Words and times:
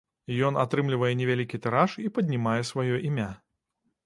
Ён 0.47 0.55
атрымлівае 0.63 1.11
невялікі 1.19 1.59
тыраж 1.67 1.91
і 2.05 2.11
паднімае 2.17 2.55
сваё 2.71 2.95
імя. 3.11 3.31